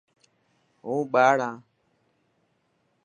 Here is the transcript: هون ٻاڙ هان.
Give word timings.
هون 0.83 0.99
ٻاڙ 1.13 1.35
هان. 1.45 1.55